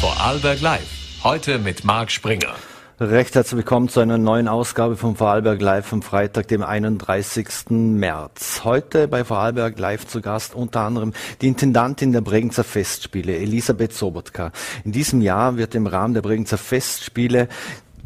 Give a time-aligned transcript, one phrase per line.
[0.00, 1.22] Vorarlberg Live.
[1.24, 2.54] Heute mit Marc Springer.
[3.00, 7.70] Recht herzlich willkommen zu einer neuen Ausgabe von Vorarlberg Live am Freitag, dem 31.
[7.70, 8.60] März.
[8.64, 14.52] Heute bei Vorarlberg Live zu Gast unter anderem die Intendantin der Bregenzer Festspiele, Elisabeth Sobotka.
[14.84, 17.48] In diesem Jahr wird im Rahmen der Bregenzer Festspiele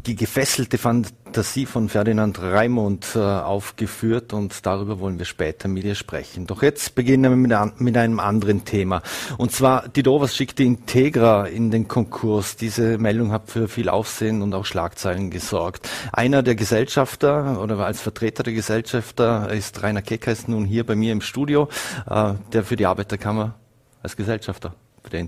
[0.05, 5.95] die gefesselte Fantasie von Ferdinand Raimund äh, aufgeführt und darüber wollen wir später mit ihr
[5.95, 6.47] sprechen.
[6.47, 9.01] Doch jetzt beginnen wir mit, an, mit einem anderen Thema.
[9.37, 12.55] Und zwar, die Dovas schickte Integra in den Konkurs.
[12.55, 15.89] Diese Meldung hat für viel Aufsehen und auch Schlagzeilen gesorgt.
[16.11, 20.95] Einer der Gesellschafter oder als Vertreter der Gesellschafter ist Rainer Kecker, ist nun hier bei
[20.95, 21.69] mir im Studio,
[22.09, 23.55] äh, der für die Arbeiterkammer
[24.01, 24.73] als Gesellschafter
[25.03, 25.21] für der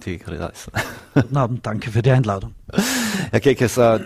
[0.52, 0.72] ist.
[1.14, 2.54] Guten Abend, danke für die Einladung.
[3.32, 4.00] Herr Keckes, äh,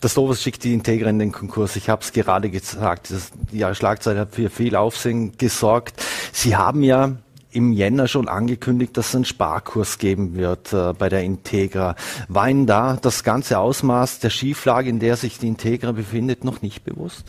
[0.00, 1.76] das Dover schickt die Integra in den Konkurs.
[1.76, 3.10] Ich habe es gerade gesagt.
[3.10, 6.02] Das, die Schlagzeile hat für viel Aufsehen gesorgt.
[6.32, 7.12] Sie haben ja
[7.50, 11.96] im Jänner schon angekündigt, dass es einen Sparkurs geben wird äh, bei der Integra.
[12.28, 16.60] War Ihnen da das ganze Ausmaß der Schieflage, in der sich die Integra befindet, noch
[16.60, 17.24] nicht bewusst?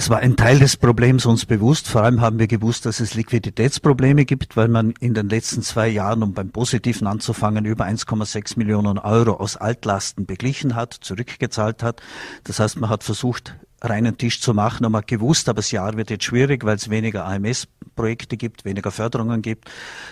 [0.00, 1.86] Es war ein Teil des Problems uns bewusst.
[1.86, 5.88] Vor allem haben wir gewusst, dass es Liquiditätsprobleme gibt, weil man in den letzten zwei
[5.88, 12.00] Jahren, um beim Positiven anzufangen, über 1,6 Millionen Euro aus Altlasten beglichen hat, zurückgezahlt hat.
[12.44, 14.84] Das heißt, man hat versucht, reinen Tisch zu machen.
[14.84, 18.90] Und man gewusst, aber das Jahr wird jetzt schwierig, weil es weniger AMS-Projekte gibt, weniger
[18.90, 19.70] Förderungen gibt.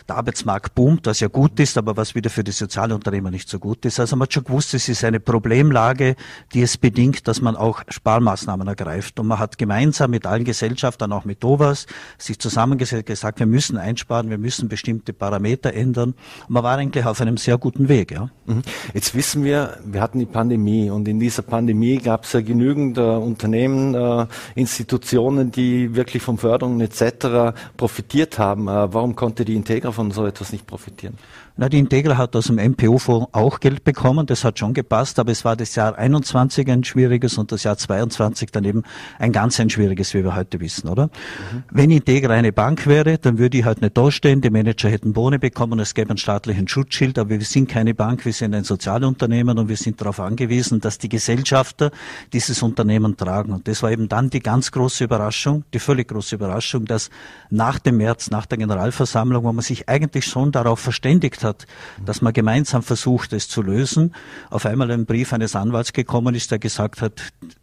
[0.09, 3.59] Der Arbeitsmarkt boomt, was ja gut ist, aber was wieder für die Sozialunternehmer nicht so
[3.59, 4.01] gut ist.
[4.01, 6.17] Also man hat schon gewusst, es ist eine Problemlage,
[6.55, 9.21] die es bedingt, dass man auch Sparmaßnahmen ergreift.
[9.21, 13.77] Und man hat gemeinsam mit allen Gesellschaftern, auch mit DOVAS, sich zusammengesetzt, gesagt, wir müssen
[13.77, 16.15] einsparen, wir müssen bestimmte Parameter ändern.
[16.47, 18.13] Und man war eigentlich auf einem sehr guten Weg.
[18.13, 18.31] Ja.
[18.47, 18.63] Mhm.
[18.95, 22.99] Jetzt wissen wir, wir hatten die Pandemie und in dieser Pandemie gab es ja genügend
[22.99, 27.59] äh, Unternehmen, Unternehmen, äh, Institutionen, die wirklich von Förderungen etc.
[27.77, 28.69] profitiert haben.
[28.69, 31.19] Äh, warum konnte die Integra von so etwas nicht profitieren?
[31.61, 35.33] Na, die Integra hat aus dem MPO-Fonds auch Geld bekommen, das hat schon gepasst, aber
[35.33, 38.85] es war das Jahr 21 ein schwieriges und das Jahr 22 daneben
[39.19, 41.07] ein ganz ein schwieriges, wie wir heute wissen, oder?
[41.07, 41.65] Mhm.
[41.73, 45.39] Wenn Integra eine Bank wäre, dann würde ich halt nicht dastehen, die Manager hätten Boni
[45.39, 49.59] bekommen, es gäbe einen staatlichen Schutzschild, aber wir sind keine Bank, wir sind ein Sozialunternehmen
[49.59, 51.91] und wir sind darauf angewiesen, dass die Gesellschafter
[52.33, 53.51] dieses Unternehmen tragen.
[53.51, 57.11] Und das war eben dann die ganz große Überraschung, die völlig große Überraschung, dass
[57.51, 61.67] nach dem März, nach der Generalversammlung, wo man sich eigentlich schon darauf verständigt hat, hat,
[62.05, 64.15] dass man gemeinsam versucht, es zu lösen.
[64.51, 67.21] Auf einmal ein Brief eines Anwalts gekommen ist, der gesagt hat,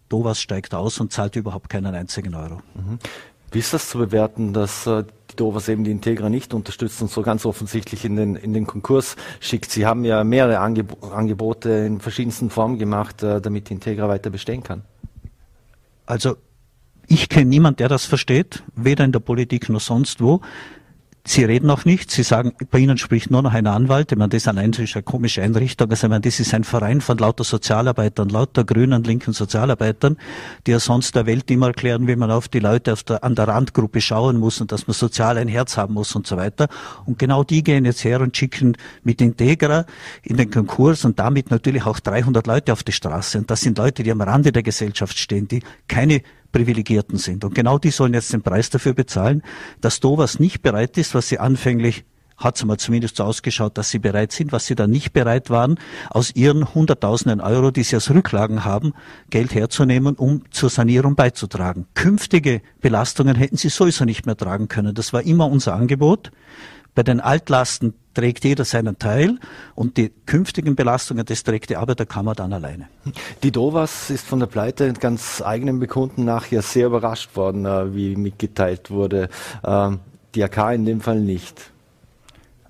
[0.10, 2.62] Dovas steigt aus und zahlt überhaupt keinen einzigen Euro.
[2.76, 3.00] Mhm.
[3.52, 7.10] Wie ist das zu bewerten, dass äh, die Dovas eben die Integra nicht unterstützt und
[7.10, 9.72] so ganz offensichtlich in den, in den Konkurs schickt?
[9.72, 14.30] Sie haben ja mehrere Angeb Angebote in verschiedensten Formen gemacht, äh, damit die Integra weiter
[14.30, 14.84] bestehen kann.
[16.06, 16.36] Also
[17.08, 20.42] ich kenne niemanden, der das versteht, weder in der Politik noch sonst wo.
[21.28, 22.12] Sie reden auch nicht.
[22.12, 24.12] Sie sagen, bei Ihnen spricht nur noch ein Anwalt.
[24.12, 25.90] Ich meine, das ist so eine komische Einrichtung.
[25.90, 30.18] Also, ich meine, das ist ein Verein von lauter Sozialarbeitern, lauter grünen, linken Sozialarbeitern,
[30.68, 33.34] die ja sonst der Welt immer erklären, wie man auf die Leute auf der, an
[33.34, 36.68] der Randgruppe schauen muss und dass man sozial ein Herz haben muss und so weiter.
[37.06, 39.86] Und genau die gehen jetzt her und schicken mit Integra
[40.22, 43.40] in den Konkurs und damit natürlich auch 300 Leute auf die Straße.
[43.40, 46.22] Und das sind Leute, die am Rande der Gesellschaft stehen, die keine
[46.56, 47.44] Privilegierten sind.
[47.44, 49.44] Und genau die sollen jetzt den Preis dafür bezahlen,
[49.82, 52.06] dass Dovas nicht bereit ist, was sie anfänglich
[52.38, 55.50] hat es mal zumindest so ausgeschaut, dass sie bereit sind, was sie dann nicht bereit
[55.50, 55.80] waren,
[56.10, 58.94] aus ihren Hunderttausenden Euro, die sie als Rücklagen haben,
[59.30, 61.88] Geld herzunehmen, um zur Sanierung beizutragen.
[61.94, 64.94] Künftige Belastungen hätten sie sowieso nicht mehr tragen können.
[64.94, 66.32] Das war immer unser Angebot.
[66.96, 69.38] Bei den Altlasten trägt jeder seinen Teil
[69.76, 72.88] und die künftigen Belastungen, das trägt die Arbeiterkammer dann alleine.
[73.44, 78.16] Die Dovas ist von der Pleite ganz eigenen Bekunden nachher sehr überrascht worden, äh, wie
[78.16, 79.30] mitgeteilt wurde.
[79.64, 80.00] Ähm,
[80.34, 81.72] die AK in dem Fall nicht.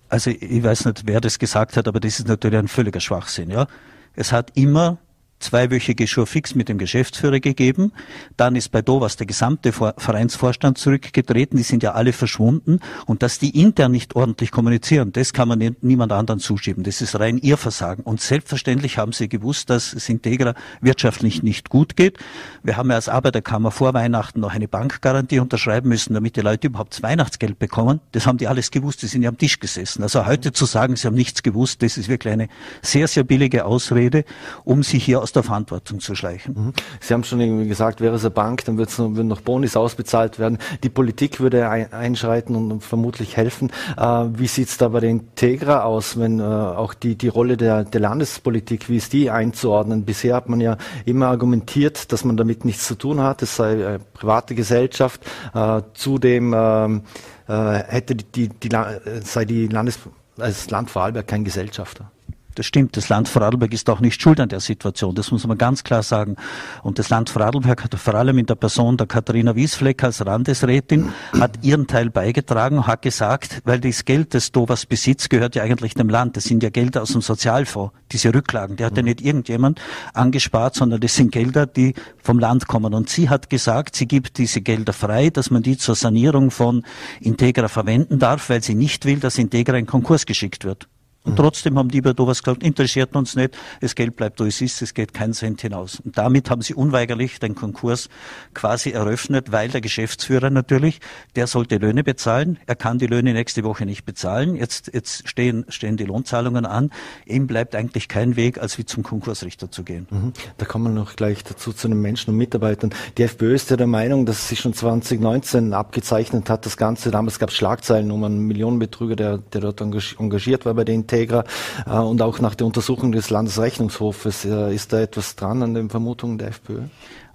[0.10, 3.50] Also ich weiß nicht, wer das gesagt hat, aber das ist natürlich ein völliger Schwachsinn.
[3.50, 3.68] Ja,
[4.16, 4.98] es hat immer
[5.46, 7.92] zweiwöchige Schurfix mit dem Geschäftsführer gegeben.
[8.38, 11.58] Dann ist bei Dovas der gesamte Vereinsvorstand zurückgetreten.
[11.58, 12.80] Die sind ja alle verschwunden.
[13.06, 16.84] Und dass die intern nicht ordentlich kommunizieren, das kann man niemand anderen zuschieben.
[16.84, 18.04] Das ist rein ihr Versagen.
[18.04, 22.18] Und selbstverständlich haben sie gewusst, dass es Integra wirtschaftlich nicht gut geht.
[22.64, 26.68] Wir haben ja als Arbeiterkammer vor Weihnachten noch eine Bankgarantie unterschreiben müssen, damit die Leute
[26.68, 28.02] überhaupt Weihnachtsgeld bekommen.
[28.12, 29.02] Das haben die alles gewusst.
[29.02, 30.04] Die sind ja am Tisch gesessen.
[30.04, 32.48] Also heute zu sagen, sie haben nichts gewusst, das ist wirklich eine
[32.82, 34.26] sehr, sehr billige Ausrede,
[34.64, 36.54] um sich hier aus der Verantwortung zu schleichen.
[36.54, 36.74] Mhm.
[37.00, 40.58] Sie haben schon irgendwie gesagt, wäre es eine Bank, dann würden noch Bonis ausbezahlt werden.
[40.84, 43.72] Die Politik würde einschreiten und vermutlich helfen.
[43.98, 47.58] Äh, wie sieht es da bei den Integra aus, wenn äh, auch die, die Rolle
[47.58, 50.06] der, der Landespolitik, wie ist die einzuordnen?
[50.06, 53.74] Bisher hat man ja immer argumentiert, dass man damit nichts zu tun hat, es sei
[53.74, 55.22] eine private Gesellschaft.
[55.54, 57.02] Äh, zudem ähm,
[57.48, 58.78] äh, hätte die, die, die,
[59.24, 60.00] sei die Landes,
[60.38, 62.12] das Land Vorarlberg kein Gesellschafter.
[62.56, 62.96] Das stimmt.
[62.96, 65.14] Das Land Vorarlberg ist auch nicht schuld an der Situation.
[65.14, 66.38] Das muss man ganz klar sagen.
[66.84, 71.10] Und das Land Vorarlberg hat vor allem in der Person der Katharina Wiesfleck als Landesrätin
[71.40, 75.94] hat ihren Teil beigetragen, hat gesagt, weil das Geld, das Dovas besitzt, gehört ja eigentlich
[75.96, 76.38] dem Land.
[76.38, 78.78] Das sind ja Gelder aus dem Sozialfonds, diese Rücklagen.
[78.78, 79.82] Die hat ja nicht irgendjemand
[80.14, 81.94] angespart, sondern das sind Gelder, die
[82.24, 82.94] vom Land kommen.
[82.94, 86.84] Und sie hat gesagt, sie gibt diese Gelder frei, dass man die zur Sanierung von
[87.20, 90.88] Integra verwenden darf, weil sie nicht will, dass Integra in Konkurs geschickt wird.
[91.26, 94.62] Und trotzdem haben die bei Dovas gesagt, interessiert uns nicht, das Geld bleibt, wo es
[94.62, 96.00] ist, es geht kein Cent hinaus.
[96.00, 98.10] Und damit haben sie unweigerlich den Konkurs
[98.54, 101.00] quasi eröffnet, weil der Geschäftsführer natürlich,
[101.36, 105.66] der sollte Löhne bezahlen, er kann die Löhne nächste Woche nicht bezahlen, jetzt, jetzt stehen,
[105.70, 106.92] stehen die Lohnzahlungen an,
[107.26, 110.08] ihm bleibt eigentlich kein Weg, als wie zum Konkursrichter zu gehen.
[110.10, 110.34] Mhm.
[110.58, 112.94] Da kommen wir noch gleich dazu zu den Menschen und Mitarbeitern.
[113.18, 117.40] Die FPÖ ist ja der Meinung, dass sich schon 2019 abgezeichnet hat, das Ganze, damals
[117.40, 121.44] gab es Schlagzeilen um einen Millionenbetrüger, der, der dort engagiert war bei den Integra.
[121.86, 125.90] Äh, und auch nach der Untersuchung des Landesrechnungshofes äh, ist da etwas dran an den
[125.90, 126.82] Vermutungen der FPÖ?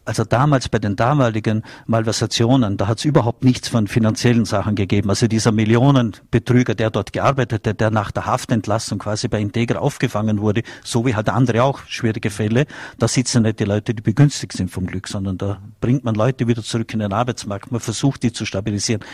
[0.04, 5.10] Also damals bei den damaligen Malversationen, da hat es überhaupt nichts von finanziellen Sachen gegeben.
[5.10, 10.40] Also dieser Millionenbetrüger, der dort gearbeitet hat, der nach der Haftentlassung quasi bei Integra aufgefangen
[10.40, 12.66] wurde, so wie halt andere auch schwierige Fälle,
[12.98, 16.48] da sitzen nicht die Leute, die begünstigt sind vom Glück, sondern da bringt man Leute
[16.48, 17.70] wieder zurück in den Arbeitsmarkt.
[17.70, 19.04] Man versucht, die zu stabilisieren.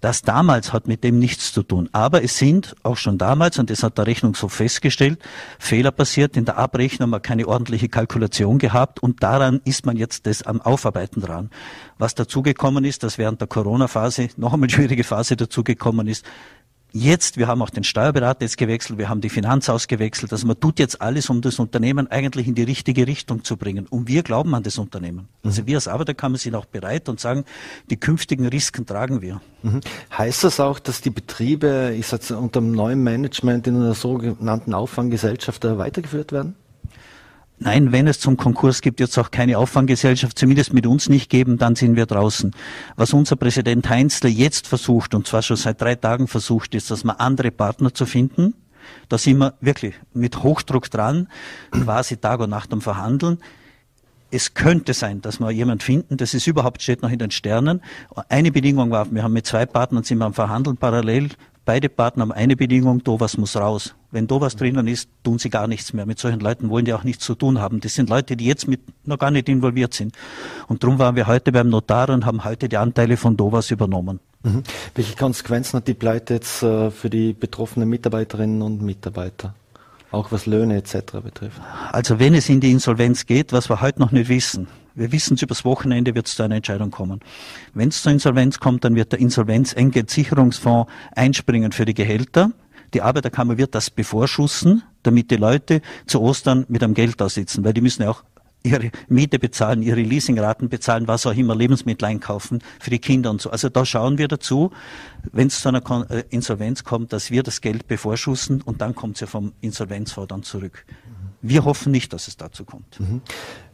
[0.00, 1.88] Das damals hat mit dem nichts zu tun.
[1.92, 5.18] Aber es sind auch schon damals, und das hat der Rechnungshof festgestellt,
[5.58, 6.36] Fehler passiert.
[6.36, 10.60] In der Abrechnung man keine ordentliche Kalkulation gehabt und daran ist man jetzt das am
[10.60, 11.50] Aufarbeiten dran.
[11.98, 16.24] Was dazugekommen ist, dass während der Corona-Phase noch einmal schwierige Phase dazugekommen ist,
[16.96, 20.30] Jetzt, wir haben auch den Steuerberater jetzt gewechselt, wir haben die Finanz ausgewechselt.
[20.30, 23.88] Also man tut jetzt alles, um das Unternehmen eigentlich in die richtige Richtung zu bringen.
[23.88, 25.26] Und wir glauben an das Unternehmen.
[25.42, 25.66] Also mhm.
[25.66, 27.46] wir als Arbeiterkammer sind auch bereit und sagen,
[27.90, 29.40] die künftigen Risiken tragen wir.
[29.64, 29.80] Mhm.
[30.16, 34.72] Heißt das auch, dass die Betriebe, ich sag, unter dem neuen Management in einer sogenannten
[34.72, 36.54] Auffanggesellschaft weitergeführt werden?
[37.64, 41.56] Nein, wenn es zum Konkurs gibt, es auch keine Auffanggesellschaft, zumindest mit uns nicht geben,
[41.56, 42.54] dann sind wir draußen.
[42.96, 47.04] Was unser Präsident Heinzler jetzt versucht, und zwar schon seit drei Tagen versucht, ist, dass
[47.04, 48.52] wir andere Partner zu finden.
[49.08, 51.26] Da sind wir wirklich mit Hochdruck dran,
[51.70, 53.38] quasi Tag und Nacht am Verhandeln.
[54.30, 57.80] Es könnte sein, dass wir jemand finden, das ist überhaupt, steht noch in den Sternen.
[58.28, 61.30] Eine Bedingung war, wir haben mit zwei Partnern sind wir am Verhandeln parallel.
[61.64, 63.94] Beide Partner haben eine Bedingung, was muss raus.
[64.10, 66.04] Wenn da was drinnen ist, tun sie gar nichts mehr.
[66.04, 67.80] Mit solchen Leuten wollen die auch nichts zu tun haben.
[67.80, 70.14] Das sind Leute, die jetzt mit noch gar nicht involviert sind.
[70.68, 74.20] Und darum waren wir heute beim Notar und haben heute die Anteile von Dovas übernommen.
[74.42, 74.62] Mhm.
[74.94, 79.54] Welche Konsequenzen hat die Pleite jetzt äh, für die betroffenen Mitarbeiterinnen und Mitarbeiter?
[80.14, 80.96] Auch was Löhne etc.
[81.24, 81.60] betrifft.
[81.90, 85.34] Also wenn es in die Insolvenz geht, was wir heute noch nicht wissen, wir wissen
[85.34, 87.18] es übers Wochenende wird es zu einer Entscheidung kommen.
[87.72, 92.52] Wenn es zur Insolvenz kommt, dann wird der Insolvenzentgeltsicherungsfonds einspringen für die Gehälter.
[92.94, 97.64] Die Arbeiterkammer wird das bevorschussen, damit die Leute zu Ostern mit einem Geld da sitzen,
[97.64, 98.22] weil die müssen ja auch
[98.64, 103.40] ihre Miete bezahlen, ihre Leasingraten bezahlen, was auch immer, Lebensmittel einkaufen für die Kinder und
[103.40, 103.50] so.
[103.50, 104.70] Also da schauen wir dazu,
[105.32, 109.16] wenn es zu einer äh, Insolvenz kommt, dass wir das Geld bevorschussen und dann kommt
[109.16, 110.84] es ja vom Insolvenzfonds dann zurück.
[111.42, 112.98] Wir hoffen nicht, dass es dazu kommt.
[112.98, 113.20] Mhm.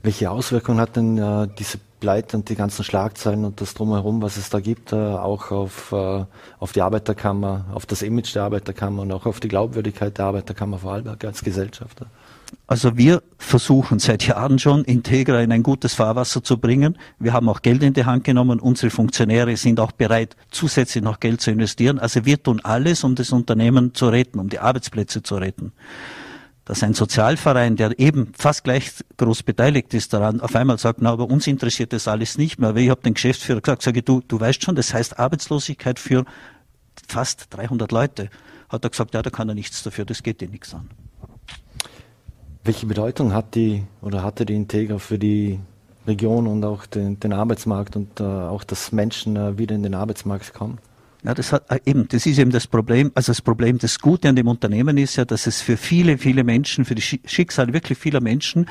[0.02, 4.38] Welche Auswirkungen hat denn äh, diese Pleite und die ganzen Schlagzeilen und das drumherum, was
[4.38, 6.24] es da gibt, äh, auch auf, äh,
[6.58, 10.78] auf die Arbeiterkammer, auf das Image der Arbeiterkammer und auch auf die Glaubwürdigkeit der Arbeiterkammer
[10.78, 12.06] Vorarlberg als Gesellschafter?
[12.66, 16.98] Also wir versuchen seit Jahren schon, Integra in ein gutes Fahrwasser zu bringen.
[17.18, 18.60] Wir haben auch Geld in die Hand genommen.
[18.60, 21.98] Unsere Funktionäre sind auch bereit, zusätzlich noch Geld zu investieren.
[21.98, 25.72] Also wir tun alles, um das Unternehmen zu retten, um die Arbeitsplätze zu retten
[26.70, 31.10] dass ein Sozialverein, der eben fast gleich groß beteiligt ist daran, auf einmal sagt, na,
[31.10, 32.68] aber uns interessiert das alles nicht mehr.
[32.68, 36.24] Aber ich habe den Geschäftsführer gesagt, sage du, du weißt schon, das heißt Arbeitslosigkeit für
[37.08, 38.30] fast 300 Leute.
[38.68, 40.88] Hat er gesagt, ja, da kann er nichts dafür, das geht dir nichts an.
[42.62, 45.60] Welche Bedeutung hat die oder hatte die Integra für die
[46.06, 49.94] Region und auch den, den Arbeitsmarkt und äh, auch, dass Menschen äh, wieder in den
[49.94, 50.78] Arbeitsmarkt kommen?
[51.22, 53.12] Ja, das hat äh, eben, das ist eben das Problem.
[53.14, 56.44] Also das Problem, das Gute an dem Unternehmen ist ja, dass es für viele, viele
[56.44, 58.66] Menschen, für die Schicksale wirklich vieler Menschen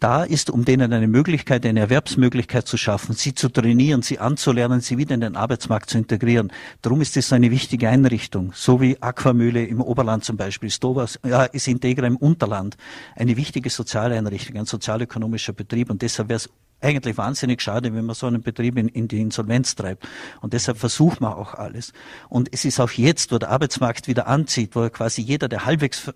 [0.00, 4.80] da ist, um denen eine Möglichkeit, eine Erwerbsmöglichkeit zu schaffen, sie zu trainieren, sie anzulernen,
[4.80, 6.52] sie wieder in den Arbeitsmarkt zu integrieren.
[6.82, 11.44] Darum ist das eine wichtige Einrichtung, so wie Aquamühle im Oberland zum Beispiel, Stovas, ja,
[11.44, 12.76] ist Integra im Unterland,
[13.16, 16.48] eine wichtige soziale Einrichtung, ein sozialökonomischer Betrieb und deshalb wäre es
[16.80, 20.06] eigentlich wahnsinnig schade, wenn man so einen Betrieb in, in, die Insolvenz treibt.
[20.40, 21.92] Und deshalb versucht man auch alles.
[22.28, 26.12] Und es ist auch jetzt, wo der Arbeitsmarkt wieder anzieht, wo quasi jeder, der halbwegs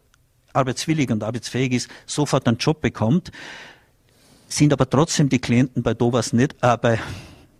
[0.53, 3.33] arbeitswillig und arbeitsfähig ist, sofort einen Job bekommt,
[4.49, 6.99] sind aber trotzdem die Klienten bei Dovas nicht, äh, bei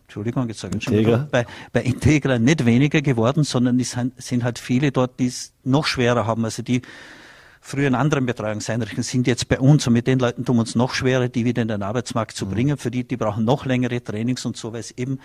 [0.05, 1.27] Entschuldigung, jetzt sage ich schon Integra.
[1.31, 5.87] bei, bei Integra nicht weniger geworden, sondern es sind halt viele dort, die es noch
[5.87, 6.45] schwerer haben.
[6.45, 6.83] Also die
[7.63, 10.75] früher in anderen Betreuungseinrichtungen sind jetzt bei uns und mit den Leuten tun wir uns
[10.75, 12.51] noch schwerer, die wieder in den Arbeitsmarkt zu mhm.
[12.51, 12.77] bringen.
[12.77, 15.19] Für die, die brauchen noch längere Trainings und so, weil es eben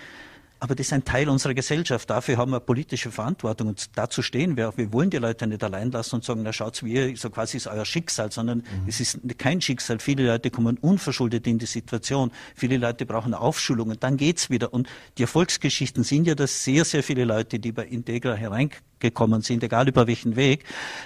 [0.60, 2.10] aber das ist ein Teil unserer Gesellschaft.
[2.10, 4.76] Dafür haben wir politische Verantwortung und dazu stehen wir auch.
[4.76, 7.68] Wir wollen die Leute nicht allein lassen und sagen, na schaut's, wie so quasi ist
[7.68, 8.88] euer Schicksal, sondern mhm.
[8.88, 10.00] es ist kein Schicksal.
[10.00, 12.32] Viele Leute kommen unverschuldet in die Situation.
[12.56, 14.72] Viele Leute brauchen Aufschulung und dann geht's wieder.
[14.72, 19.62] Und die Erfolgsgeschichten sind ja, dass sehr, sehr viele Leute, die bei Integra hereingekommen sind,
[19.62, 20.64] egal über welchen Weg,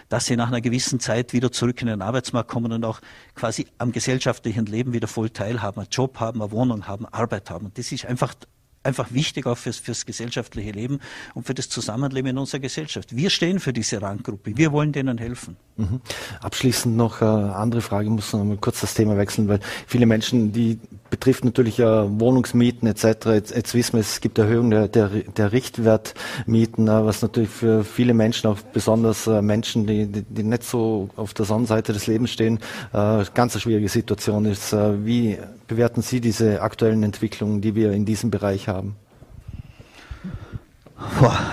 [0.09, 3.00] dass sie nach einer gewissen Zeit wieder zurück in den Arbeitsmarkt kommen und auch
[3.35, 7.66] quasi am gesellschaftlichen Leben wieder voll teilhaben, einen Job haben, eine Wohnung haben, Arbeit haben.
[7.66, 8.35] Und das ist einfach
[8.83, 11.01] einfach wichtig auch fürs, fürs gesellschaftliche Leben
[11.35, 13.15] und für das Zusammenleben in unserer Gesellschaft.
[13.17, 14.57] Wir stehen für diese Randgruppe.
[14.57, 15.57] Wir wollen denen helfen.
[15.77, 16.01] Mhm.
[16.41, 19.61] Abschließend noch eine äh, andere Frage, ich muss noch mal kurz das Thema wechseln, weil
[19.87, 20.79] viele Menschen, die
[21.11, 23.27] betrifft natürlich äh, Wohnungsmieten etc.
[23.27, 27.85] Jetzt, jetzt wissen wir, es gibt Erhöhungen der, der, der Richtwertmieten, äh, was natürlich für
[27.85, 32.07] viele Menschen, auch besonders äh, Menschen, die, die, die nicht so auf der Sonnenseite des
[32.07, 32.59] Lebens stehen,
[32.93, 34.73] äh, ganz eine schwierige Situation ist.
[34.73, 35.39] Äh, wie
[35.73, 38.97] bewerten Sie diese aktuellen Entwicklungen, die wir in diesem Bereich haben?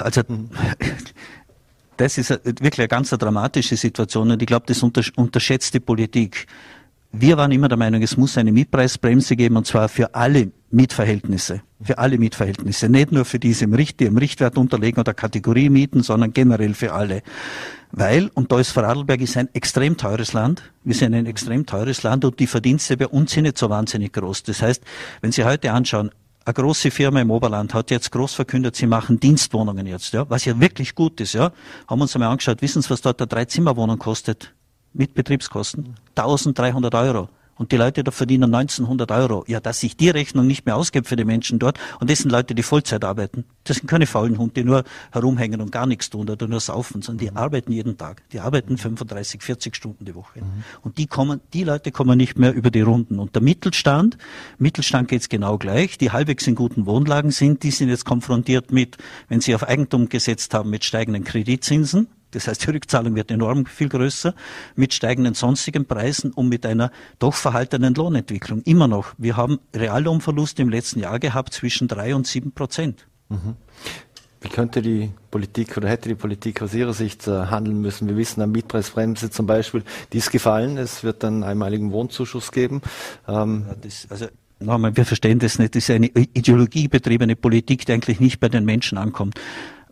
[0.03, 0.21] Also
[1.95, 6.47] das ist wirklich eine ganz dramatische Situation und ich glaube, das unterschätzt die Politik.
[7.11, 11.63] Wir waren immer der Meinung, es muss eine Mietpreisbremse geben und zwar für alle Mietverhältnisse.
[11.81, 12.87] Für alle Mietverhältnisse.
[12.87, 17.23] Nicht nur für diese die im Richtwert unterlegen oder Kategorie Mieten, sondern generell für alle.
[17.91, 20.61] Weil, und da ist Vorarlberg ist ein extrem teures Land.
[20.83, 24.13] Wir sind ein extrem teures Land und die Verdienste bei uns sind nicht so wahnsinnig
[24.13, 24.43] groß.
[24.43, 24.83] Das heißt,
[25.21, 26.11] wenn Sie heute anschauen,
[26.45, 30.45] eine große Firma im Oberland hat jetzt groß verkündet, sie machen Dienstwohnungen jetzt, ja, was
[30.45, 31.51] ja wirklich gut ist, ja.
[31.87, 34.53] Haben uns einmal angeschaut, wissen Sie, was dort eine Dreizimmerwohnung kostet?
[34.93, 35.95] Mit Betriebskosten?
[36.15, 37.29] 1300 Euro
[37.59, 39.43] und die Leute da verdienen 1900 Euro.
[39.47, 42.31] Ja, dass ich die Rechnung nicht mehr ausgebe für die Menschen dort und das sind
[42.31, 43.43] Leute, die Vollzeit arbeiten.
[43.65, 47.01] Das sind keine faulen Hunde, die nur herumhängen und gar nichts tun oder nur saufen,
[47.01, 47.37] sondern die mhm.
[47.37, 48.23] arbeiten jeden Tag.
[48.31, 50.39] Die arbeiten 35, 40 Stunden die Woche.
[50.39, 50.63] Mhm.
[50.81, 53.19] Und die kommen, die Leute kommen nicht mehr über die Runden.
[53.19, 54.17] Und der Mittelstand,
[54.57, 58.97] Mittelstand geht's genau gleich, die halbwegs in guten Wohnlagen sind, die sind jetzt konfrontiert mit,
[59.27, 63.65] wenn sie auf Eigentum gesetzt haben, mit steigenden Kreditzinsen das heißt, die Rückzahlung wird enorm
[63.65, 64.33] viel größer
[64.75, 68.61] mit steigenden sonstigen Preisen und mit einer doch verhaltenen Lohnentwicklung.
[68.63, 69.13] Immer noch.
[69.17, 73.07] Wir haben Reallohnverluste im letzten Jahr gehabt zwischen drei und sieben Prozent.
[73.29, 73.55] Mhm.
[74.41, 78.07] Wie könnte die Politik oder hätte die Politik aus Ihrer Sicht äh, handeln müssen?
[78.07, 79.83] Wir wissen, am Mietpreisbremse zum Beispiel,
[80.13, 80.77] die ist gefallen.
[80.77, 82.81] Es wird einen einmaligen Wohnzuschuss geben.
[83.27, 84.27] Ähm ja, das, also
[84.59, 85.75] nochmal, wir verstehen das nicht.
[85.75, 89.37] Das ist eine ideologiebetriebene Politik, die eigentlich nicht bei den Menschen ankommt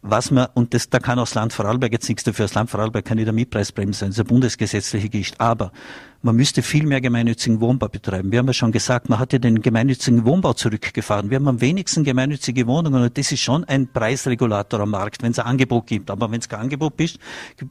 [0.02, 2.70] was man, und das, da kann auch das Land Vorarlberg jetzt nichts dafür, das Land
[2.70, 5.72] Vorarlberg kann nicht der Mietpreisbremse sein, das ist eine bundesgesetzliche Geschichte, aber
[6.22, 8.32] man müsste viel mehr gemeinnützigen Wohnbau betreiben.
[8.32, 11.30] Wir haben ja schon gesagt, man hat ja den gemeinnützigen Wohnbau zurückgefahren.
[11.30, 15.32] Wir haben am wenigsten gemeinnützige Wohnungen und das ist schon ein Preisregulator am Markt, wenn
[15.32, 16.10] es ein Angebot gibt.
[16.10, 17.20] Aber wenn es kein Angebot bist,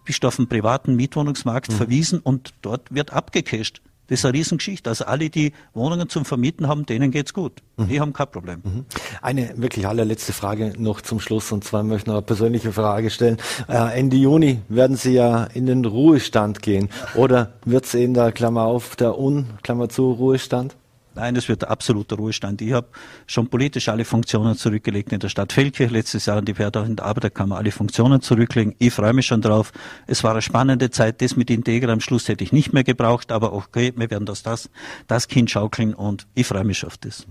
[0.05, 1.77] bist du auf dem privaten Mietwohnungsmarkt mhm.
[1.77, 3.83] verwiesen und dort wird abgecasht.
[4.09, 4.91] Das ist eine Riesengeschichte.
[4.91, 7.63] Also alle, die Wohnungen zum Vermieten haben, denen geht's gut.
[7.77, 7.89] Mhm.
[7.89, 8.61] Die haben kein Problem.
[8.65, 8.85] Mhm.
[9.23, 13.11] Eine wirklich allerletzte Frage noch zum Schluss und zwar möchte ich noch eine persönliche Frage
[13.11, 13.39] stellen.
[13.69, 18.33] Äh, Ende Juni werden Sie ja in den Ruhestand gehen oder wird es in der
[18.33, 20.77] Klammer auf der Un, Klammer zu, Ruhestand?
[21.17, 22.61] Nein, es wird absoluter Ruhestand.
[22.63, 22.89] Ich habe
[23.27, 26.85] schon politisch alle Funktionen zurückgelegt in der Stadt Feldkirch letztes Jahr und ich werde auch
[26.85, 28.75] in der Arbeiterkammer alle Funktionen zurücklegen.
[28.79, 29.73] Ich freue mich schon drauf.
[30.07, 31.23] Es war eine spannende Zeit.
[31.23, 34.43] Das mit Integra am Schluss hätte ich nicht mehr gebraucht, aber okay, wir werden das,
[34.43, 34.69] das,
[35.07, 37.27] das Kind schaukeln und ich freue mich auf das.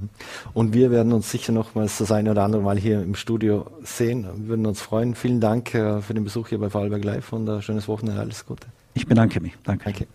[0.54, 4.26] Und wir werden uns sicher nochmals das eine oder andere Mal hier im Studio sehen.
[4.36, 5.16] Wir würden uns freuen.
[5.16, 8.20] Vielen Dank äh, für den Besuch hier bei Vorarlberg Live und ein schönes Wochenende.
[8.20, 8.68] Alles Gute.
[8.94, 9.54] Ich bedanke mich.
[9.64, 9.86] Danke.
[9.86, 10.08] Danke.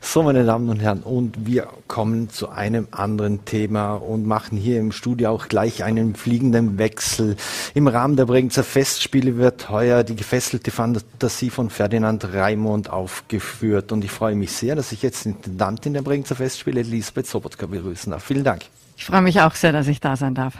[0.00, 4.78] So, meine Damen und Herren, und wir kommen zu einem anderen Thema und machen hier
[4.78, 7.36] im Studio auch gleich einen fliegenden Wechsel.
[7.74, 13.90] Im Rahmen der Bregenzer Festspiele wird heuer die gefesselte Fantasie von Ferdinand Raimund aufgeführt.
[13.90, 18.12] Und ich freue mich sehr, dass ich jetzt Intendantin der Bregenzer Festspiele, Elisabeth Sobotka, begrüßen
[18.12, 18.24] darf.
[18.24, 18.62] Vielen Dank.
[18.98, 20.54] Ich freue mich auch sehr, dass ich da sein darf.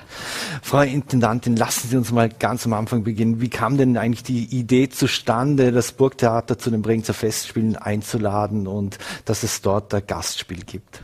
[0.63, 3.41] Frau Intendantin, lassen Sie uns mal ganz am Anfang beginnen.
[3.41, 8.99] Wie kam denn eigentlich die Idee zustande, das Burgtheater zu den Bregenzer Festspielen einzuladen und
[9.25, 11.03] dass es dort ein Gastspiel gibt?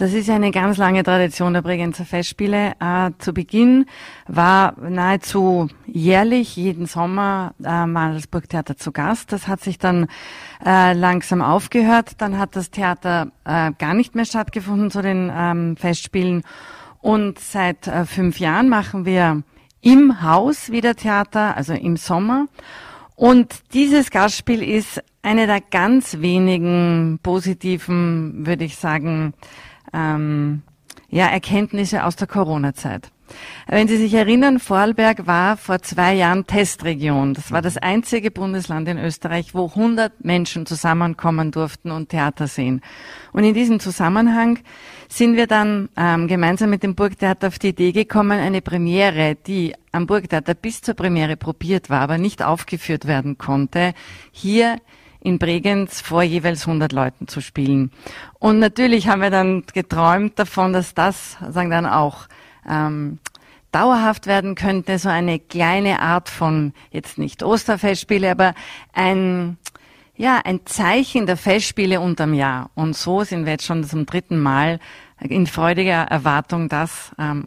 [0.00, 2.72] Das ist eine ganz lange Tradition der Bregenzer Festspiele.
[2.80, 3.84] Äh, zu Beginn
[4.26, 9.30] war nahezu jährlich, jeden Sommer, äh, war das Burgtheater zu Gast.
[9.30, 10.06] Das hat sich dann
[10.64, 12.12] äh, langsam aufgehört.
[12.16, 16.44] Dann hat das Theater äh, gar nicht mehr stattgefunden zu den ähm, Festspielen.
[17.02, 19.42] Und seit äh, fünf Jahren machen wir
[19.82, 22.46] im Haus wieder Theater, also im Sommer.
[23.16, 29.34] Und dieses Gastspiel ist eine der ganz wenigen positiven, würde ich sagen,
[29.92, 30.62] ähm,
[31.08, 33.10] ja, Erkenntnisse aus der Corona-Zeit.
[33.68, 37.34] Wenn Sie sich erinnern, Vorarlberg war vor zwei Jahren Testregion.
[37.34, 42.80] Das war das einzige Bundesland in Österreich, wo 100 Menschen zusammenkommen durften und Theater sehen.
[43.32, 44.58] Und in diesem Zusammenhang
[45.08, 49.74] sind wir dann ähm, gemeinsam mit dem Burgtheater auf die Idee gekommen, eine Premiere, die
[49.92, 53.94] am Burgtheater bis zur Premiere probiert war, aber nicht aufgeführt werden konnte,
[54.32, 54.78] hier
[55.20, 57.90] in Bregenz vor jeweils 100 Leuten zu spielen.
[58.38, 62.26] Und natürlich haben wir dann geträumt davon, dass das sagen dann auch
[62.68, 63.18] ähm,
[63.72, 68.54] dauerhaft werden könnte, so eine kleine Art von, jetzt nicht Osterfestspiele, aber
[68.92, 69.58] ein,
[70.16, 72.70] ja, ein Zeichen der Festspiele unterm Jahr.
[72.74, 74.80] Und so sind wir jetzt schon zum dritten Mal
[75.28, 77.44] in freudiger Erwartung, dass am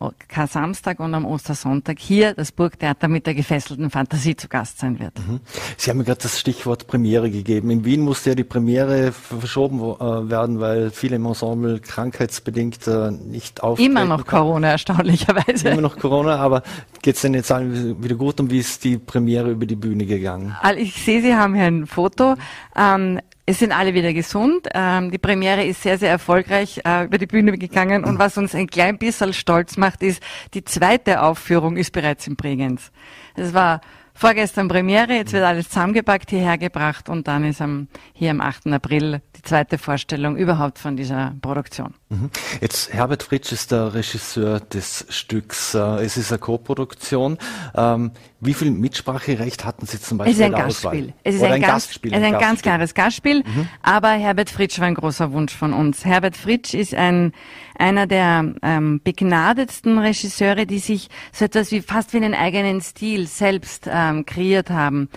[0.48, 5.18] Samstag und am Ostersonntag hier das Burgtheater mit der gefesselten Fantasie zu Gast sein wird.
[5.20, 5.40] Mhm.
[5.78, 7.72] Sie haben mir gerade das Stichwort Premiere gegeben.
[7.72, 13.12] In Wien musste ja die Premiere verschoben äh, werden, weil viele im Ensemble krankheitsbedingt äh,
[13.12, 13.92] nicht auftreten.
[13.92, 15.70] Immer noch Corona, erstaunlicherweise.
[15.70, 16.64] Immer noch Corona, aber
[17.02, 20.56] geht es denn jetzt wieder gut und wie ist die Premiere über die Bühne gegangen?
[20.78, 22.36] Ich sehe, Sie haben hier ein Foto.
[22.76, 24.70] Ähm, es sind alle wieder gesund.
[24.74, 28.06] Ähm, die Premiere ist sehr, sehr erfolgreich äh, über die Bühne gegangen.
[28.06, 30.24] Und was uns ein klein bisschen stolz macht, ist,
[30.54, 32.92] die zweite Aufführung ist bereits in Bregenz.
[33.36, 33.82] Es war
[34.14, 38.68] vorgestern Premiere, jetzt wird alles zusammengepackt, hierher gebracht und dann ist am, hier am 8.
[38.68, 41.96] April die zweite Vorstellung überhaupt von dieser Produktion.
[42.14, 42.30] Mhm.
[42.62, 45.74] Jetzt Herbert Fritsch ist der Regisseur des Stücks.
[45.74, 47.38] Äh, es ist eine Co-Produktion.
[47.76, 50.34] Ähm, wie viel Mitspracherecht hatten Sie zum Beispiel?
[50.34, 51.14] Es ist ein Gastspiel.
[51.24, 52.14] Es ist ein, ein, Gastspiel.
[52.14, 53.40] Es ist ein ganz klares Gastspiel.
[53.40, 53.68] Mhm.
[53.82, 56.06] Aber Herbert Fritsch war ein großer Wunsch von uns.
[56.06, 57.34] Herbert Fritsch ist ein
[57.76, 63.26] einer der ähm, begnadetsten Regisseure, die sich so etwas wie fast wie einen eigenen Stil
[63.26, 65.10] selbst ähm, kreiert haben.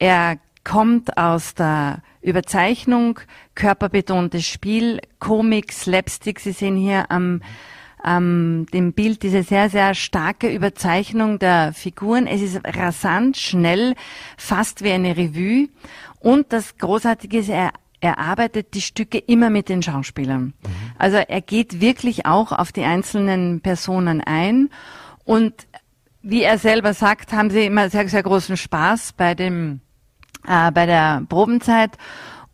[0.00, 3.20] Er kommt aus der Überzeichnung,
[3.54, 6.40] körperbetontes Spiel, Komik, Slapstick.
[6.40, 7.42] Sie sehen hier am
[8.04, 12.26] ähm, dem Bild diese sehr, sehr starke Überzeichnung der Figuren.
[12.26, 13.94] Es ist rasant, schnell,
[14.36, 15.68] fast wie eine Revue.
[16.20, 20.42] Und das Großartige ist, er er arbeitet die Stücke immer mit den Schauspielern.
[20.42, 20.54] Mhm.
[20.98, 24.70] Also er geht wirklich auch auf die einzelnen Personen ein
[25.24, 25.54] und
[26.20, 29.80] wie er selber sagt, haben sie immer sehr, sehr großen Spaß bei dem,
[30.46, 31.92] äh, bei der Probenzeit.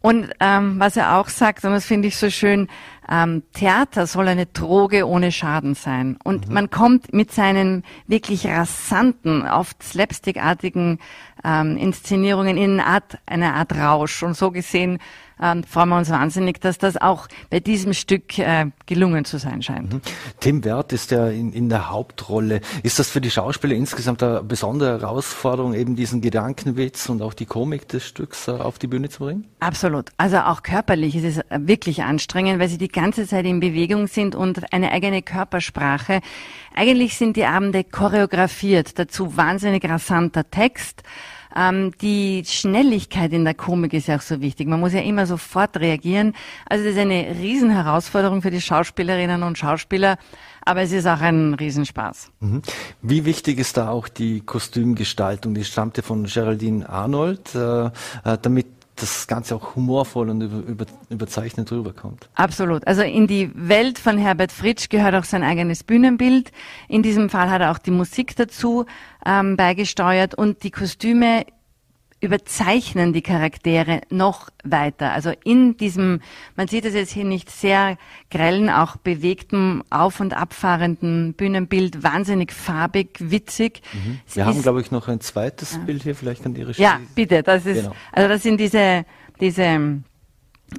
[0.01, 2.69] Und ähm, was er auch sagt, und das finde ich so schön,
[3.11, 6.17] ähm, Theater soll eine Droge ohne Schaden sein.
[6.23, 6.55] Und mhm.
[6.55, 11.01] man kommt mit seinen wirklich rasanten, oft slapstickartigen
[11.45, 14.23] ähm, Inszenierungen in eine Art, eine Art Rausch.
[14.23, 14.99] Und so gesehen
[15.43, 19.63] ähm, freuen wir uns wahnsinnig, dass das auch bei diesem Stück äh, gelungen zu sein
[19.63, 19.93] scheint.
[19.93, 20.01] Mhm.
[20.41, 22.61] Tim Wert ist ja in, in der Hauptrolle.
[22.83, 27.47] Ist das für die Schauspieler insgesamt eine besondere Herausforderung, eben diesen Gedankenwitz und auch die
[27.47, 29.47] Komik des Stücks äh, auf die Bühne zu bringen?
[29.61, 30.11] Absolut.
[30.17, 34.07] Also auch körperlich ist es äh, wirklich anstrengend, weil sie die ganze Zeit in Bewegung
[34.07, 36.21] sind und eine eigene Körpersprache.
[36.75, 41.03] Eigentlich sind die Abende choreografiert, dazu wahnsinnig rasanter Text.
[41.57, 44.69] Ähm, die Schnelligkeit in der Komik ist ja auch so wichtig.
[44.69, 46.35] Man muss ja immer sofort reagieren.
[46.69, 50.19] Also das ist eine Riesenherausforderung für die Schauspielerinnen und Schauspieler.
[50.65, 52.31] Aber es ist auch ein Riesenspaß.
[52.41, 52.63] Mhm.
[53.01, 55.55] Wie wichtig ist da auch die Kostümgestaltung?
[55.55, 57.91] Die stammte von Geraldine Arnold, äh, äh
[58.43, 62.29] damit das Ganze auch humorvoll und über, über, überzeichnet rüberkommt.
[62.35, 62.87] Absolut.
[62.87, 66.53] Also in die Welt von Herbert Fritsch gehört auch sein eigenes Bühnenbild.
[66.89, 68.87] In diesem Fall hat er auch die Musik dazu
[69.25, 71.45] ähm, beigesteuert und die Kostüme
[72.21, 75.13] überzeichnen die Charaktere noch weiter.
[75.13, 76.21] Also in diesem,
[76.57, 77.97] man sieht es jetzt hier nicht sehr
[78.31, 83.83] grellen, auch bewegten, auf- und abfahrenden Bühnenbild, wahnsinnig farbig, witzig.
[83.93, 84.21] Mhm.
[84.35, 85.79] Wir haben, glaube ich, noch ein zweites ja.
[85.79, 86.83] Bild hier, vielleicht kann die Regie.
[86.83, 87.95] Ja, bitte, das ist, genau.
[88.13, 89.05] also das sind diese,
[89.41, 90.03] diese,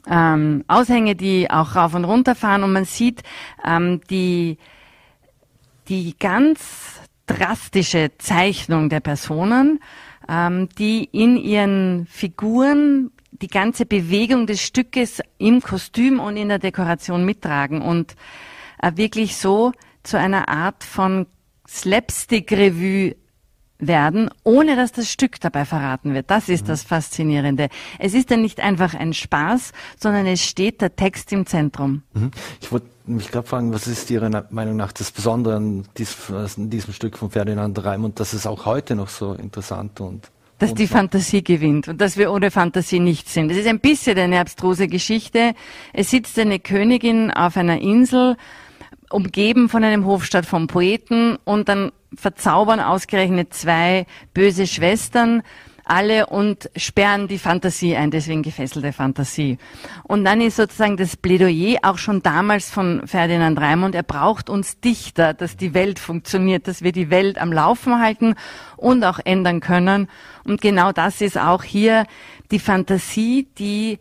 [0.08, 3.24] ähm, Aushänge, die auch rauf und runter fahren und man sieht
[3.66, 4.58] ähm, die,
[5.88, 9.80] die ganz drastische Zeichnung der Personen,
[10.30, 16.60] ähm, die in ihren Figuren die ganze Bewegung des Stückes im Kostüm und in der
[16.60, 18.16] Dekoration mittragen und
[18.82, 19.72] äh, wirklich so
[20.04, 21.26] zu einer Art von
[21.68, 23.16] Slapstick-Revue
[23.80, 26.30] werden, ohne dass das Stück dabei verraten wird.
[26.30, 26.68] Das ist mhm.
[26.68, 27.70] das Faszinierende.
[27.98, 32.04] Es ist dann nicht einfach ein Spaß, sondern es steht der Text im Zentrum.
[32.14, 32.32] Mhm.
[32.62, 36.94] Ich wollte mich gerade fragen, was ist Ihrer Meinung nach das Besondere an diesem, diesem
[36.94, 41.42] Stück von Ferdinand Raimund, dass es auch heute noch so interessant und dass die Fantasie
[41.42, 43.50] gewinnt und dass wir ohne Fantasie nicht sind.
[43.50, 45.54] Es ist ein bisschen eine abstruse Geschichte.
[45.94, 48.36] Es sitzt eine Königin auf einer Insel,
[49.10, 55.44] umgeben von einem Hofstaat von Poeten und dann verzaubern ausgerechnet zwei böse Schwestern
[55.90, 59.58] alle und sperren die Fantasie ein, deswegen gefesselte Fantasie.
[60.04, 64.80] Und dann ist sozusagen das Plädoyer auch schon damals von Ferdinand Raimund, er braucht uns
[64.80, 68.36] Dichter, dass die Welt funktioniert, dass wir die Welt am Laufen halten
[68.78, 70.08] und auch ändern können.
[70.44, 72.06] Und genau das ist auch hier
[72.52, 74.00] die Fantasie, die,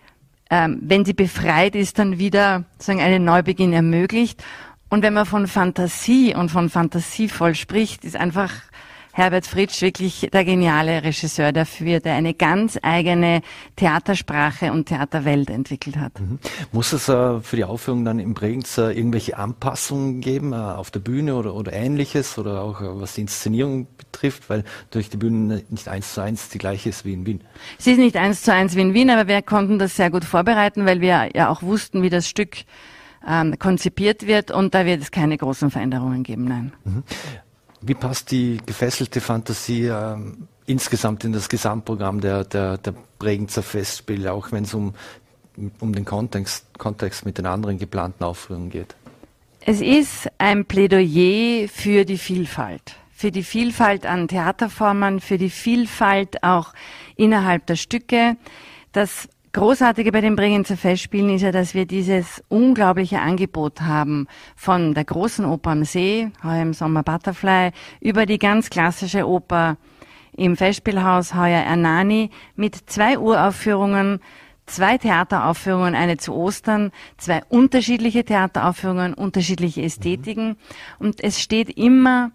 [0.51, 4.43] ähm, wenn sie befreit ist, dann wieder sozusagen einen Neubeginn ermöglicht.
[4.91, 8.53] Und wenn man von Fantasie und von fantasievoll spricht, ist einfach
[9.19, 13.43] Herbert Fritsch wirklich der geniale Regisseur dafür, der eine ganz eigene
[13.75, 16.21] Theatersprache und Theaterwelt entwickelt hat.
[16.21, 16.39] Mhm.
[16.71, 20.93] Muss es äh, für die Aufführung dann im Bregenz äh, irgendwelche Anpassungen geben äh, auf
[20.93, 25.17] der Bühne oder, oder ähnliches oder auch äh, was die Inszenierung betrifft, weil durch die
[25.17, 27.43] Bühne nicht eins zu eins die gleiche ist wie in Wien?
[27.77, 30.25] Sie ist nicht eins zu eins wie in Wien, aber wir konnten das sehr gut
[30.25, 32.59] vorbereiten, weil wir ja auch wussten, wie das Stück
[33.29, 36.73] ähm, konzipiert wird und da wird es keine großen Veränderungen geben, nein.
[36.85, 37.03] Mhm.
[37.81, 40.17] Wie passt die gefesselte Fantasie äh,
[40.67, 44.95] insgesamt in das Gesamtprogramm der, der, der Bregenzer Festspiele, auch wenn es um,
[45.81, 48.95] um den Kontext, Kontext mit den anderen geplanten Aufführungen geht?
[49.61, 56.43] Es ist ein Plädoyer für die Vielfalt, für die Vielfalt an Theaterformen, für die Vielfalt
[56.43, 56.73] auch
[57.17, 58.37] innerhalb der Stücke.
[58.93, 64.93] Das Großartige bei den Bregenzer Festspielen ist ja, dass wir dieses unglaubliche Angebot haben von
[64.93, 69.79] der großen Oper am See, heuer im Sommer Butterfly, über die ganz klassische Oper
[70.37, 74.21] im Festspielhaus, heuer Ernani, mit zwei Uraufführungen,
[74.67, 80.57] zwei Theateraufführungen, eine zu Ostern, zwei unterschiedliche Theateraufführungen, unterschiedliche Ästhetiken.
[80.99, 82.33] Und es steht immer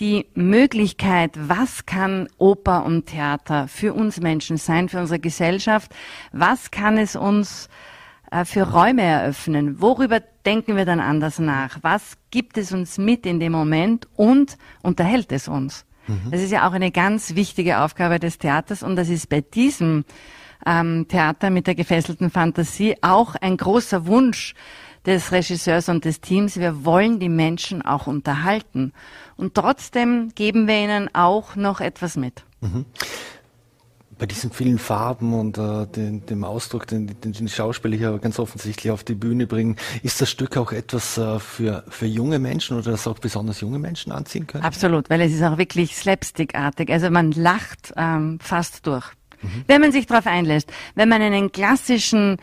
[0.00, 5.94] die Möglichkeit, was kann Oper und Theater für uns Menschen sein, für unsere Gesellschaft,
[6.32, 7.68] was kann es uns
[8.30, 13.26] äh, für Räume eröffnen, worüber denken wir dann anders nach, was gibt es uns mit
[13.26, 15.84] in dem Moment und unterhält es uns.
[16.06, 16.30] Mhm.
[16.30, 20.04] Das ist ja auch eine ganz wichtige Aufgabe des Theaters und das ist bei diesem
[20.64, 24.54] ähm, Theater mit der gefesselten Fantasie auch ein großer Wunsch
[25.06, 26.56] des Regisseurs und des Teams.
[26.56, 28.92] Wir wollen die Menschen auch unterhalten.
[29.36, 32.44] Und trotzdem geben wir ihnen auch noch etwas mit.
[32.60, 32.84] Mhm.
[34.18, 38.38] Bei diesen vielen Farben und äh, den, dem Ausdruck, den, den die Schauspieler hier ganz
[38.38, 42.78] offensichtlich auf die Bühne bringen, ist das Stück auch etwas äh, für, für junge Menschen
[42.78, 44.64] oder das auch besonders junge Menschen anziehen können?
[44.64, 46.90] Absolut, weil es ist auch wirklich slapstickartig.
[46.90, 49.04] Also man lacht ähm, fast durch.
[49.42, 49.64] Mhm.
[49.66, 52.38] Wenn man sich darauf einlässt, wenn man einen klassischen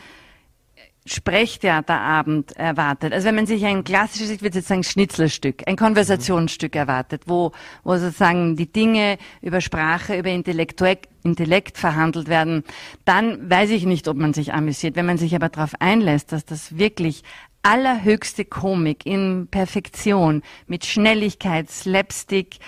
[1.06, 3.14] Sprechtheaterabend erwartet.
[3.14, 7.52] Also wenn man sich ein klassisches, ich würde jetzt sagen Schnitzelstück, ein Konversationsstück erwartet, wo,
[7.84, 10.82] wo sozusagen die Dinge über Sprache, über Intellekt,
[11.24, 12.64] Intellekt verhandelt werden,
[13.06, 14.96] dann weiß ich nicht, ob man sich amüsiert.
[14.96, 17.24] Wenn man sich aber darauf einlässt, dass das wirklich
[17.64, 22.60] allerhöchste Komik in Perfektion mit Schnelligkeit, Slapstick,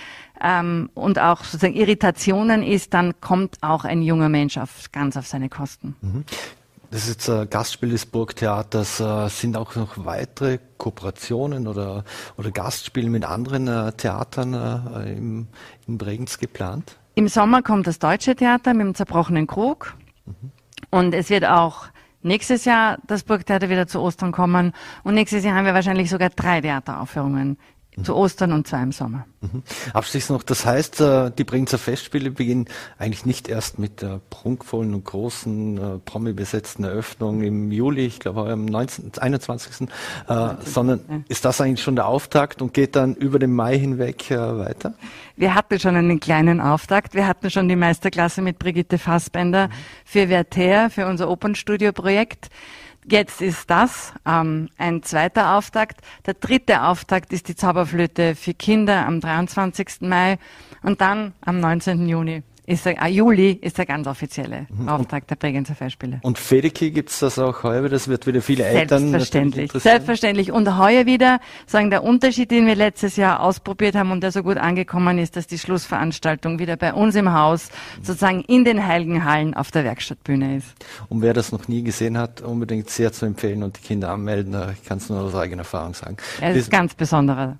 [0.41, 5.27] ähm, und auch sozusagen Irritationen ist, dann kommt auch ein junger Mensch auf, ganz auf
[5.27, 5.95] seine Kosten.
[6.01, 6.25] Mhm.
[6.95, 9.01] Das ist jetzt ein Gastspiel des Burgtheaters.
[9.01, 12.05] Äh, sind auch noch weitere Kooperationen oder,
[12.37, 15.49] oder Gastspiele mit anderen äh, Theatern äh, im,
[15.87, 16.97] in Bregenz geplant?
[17.15, 19.93] Im Sommer kommt das Deutsche Theater mit dem zerbrochenen Krug.
[20.25, 20.51] Mhm.
[20.89, 21.87] Und es wird auch
[22.21, 24.71] nächstes Jahr das Burgtheater wieder zu Ostern kommen.
[25.03, 27.57] Und nächstes Jahr haben wir wahrscheinlich sogar drei Theateraufführungen
[28.03, 29.25] zu Ostern und zwar im Sommer.
[29.41, 29.63] Mhm.
[29.93, 32.65] Abschließend noch, das heißt, äh, die Bregenzer Festspiele beginnen
[32.97, 38.51] eigentlich nicht erst mit der prunkvollen und großen, äh, promi-besetzten Eröffnung im Juli, ich glaube
[38.51, 39.87] am 19, 21.,
[40.27, 41.19] äh, sondern ja.
[41.27, 44.93] ist das eigentlich schon der Auftakt und geht dann über den Mai hinweg äh, weiter?
[45.35, 47.13] Wir hatten schon einen kleinen Auftakt.
[47.13, 49.71] Wir hatten schon die Meisterklasse mit Brigitte Fassbender mhm.
[50.05, 52.49] für Werther, für unser Opernstudio-Projekt.
[53.07, 56.01] Jetzt ist das ähm, ein zweiter Auftakt.
[56.25, 60.01] Der dritte Auftakt ist die Zauberflöte für Kinder am 23.
[60.01, 60.39] Mai
[60.81, 62.07] und dann am 19.
[62.09, 64.89] Juni ist der, ah, Juli ist der ganz offizielle mhm.
[64.89, 66.19] Auftakt der Bregenzer Festspiele.
[66.23, 70.51] Und Fedeki gibt's das auch heuer Das wird wieder viele Eltern Selbstverständlich, selbstverständlich.
[70.51, 74.41] Und heuer wieder, sagen der Unterschied, den wir letztes Jahr ausprobiert haben und der so
[74.43, 77.69] gut angekommen ist, dass die Schlussveranstaltung wieder bei uns im Haus
[78.01, 80.67] sozusagen in den Heiligen Hallen auf der Werkstattbühne ist.
[81.09, 84.55] Und wer das noch nie gesehen hat, unbedingt sehr zu empfehlen und die Kinder anmelden.
[84.73, 86.17] Ich kann es nur aus eigener Erfahrung sagen.
[86.41, 87.57] Es ist ganz besonderer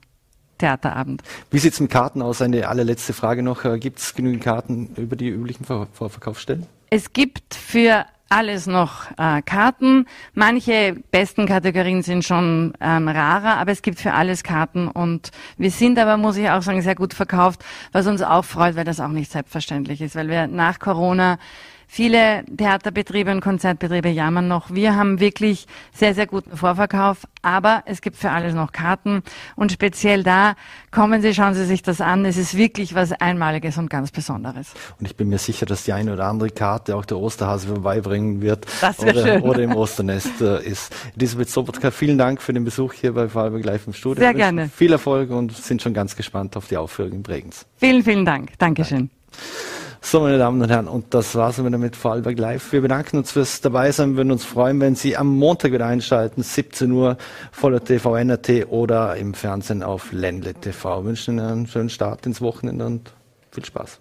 [0.57, 1.21] Theaterabend.
[1.51, 2.41] Wie sieht es mit Karten aus?
[2.41, 3.65] Eine allerletzte Frage noch.
[3.65, 6.65] Äh, gibt es genügend Karten über die üblichen Vor Vorverkaufsstellen?
[6.89, 10.07] Es gibt für alles noch äh, Karten.
[10.33, 15.71] Manche besten Kategorien sind schon ähm, rarer, aber es gibt für alles Karten und wir
[15.71, 18.99] sind aber, muss ich auch sagen, sehr gut verkauft, was uns auch freut, weil das
[18.99, 21.37] auch nicht selbstverständlich ist, weil wir nach Corona
[21.87, 24.73] Viele Theaterbetriebe und Konzertbetriebe jammern noch.
[24.73, 29.21] Wir haben wirklich sehr, sehr guten Vorverkauf, aber es gibt für alles noch Karten
[29.55, 30.55] und speziell da
[30.91, 32.25] kommen Sie, schauen Sie sich das an.
[32.25, 34.73] Es ist wirklich was Einmaliges und ganz Besonderes.
[34.99, 38.41] Und ich bin mir sicher, dass die eine oder andere Karte auch der Osterhase vorbeibringen
[38.41, 40.95] wird das oder, oder im Osternest äh, ist.
[41.15, 44.21] Elisabeth Sobotka, vielen Dank für den Besuch hier bei Vorarlberg Live im Studio.
[44.21, 44.69] Sehr gerne.
[44.69, 47.65] Viel Erfolg und sind schon ganz gespannt auf die Aufführung in Bregenz.
[47.77, 48.57] Vielen, vielen Dank.
[48.57, 49.09] Dankeschön.
[50.07, 52.71] So, meine Damen und Herren, und das war's wieder mit Vorarlberg Live.
[52.71, 56.43] Wir bedanken uns fürs Dabeisein, Wir würden uns freuen, wenn Sie am Montag wieder einschalten,
[56.43, 57.17] 17 Uhr,
[57.51, 61.01] voller TV NRT oder im Fernsehen auf Ländle TV.
[61.01, 63.13] Wir wünschen Ihnen einen schönen Start ins Wochenende und
[63.49, 63.99] viel Spaß.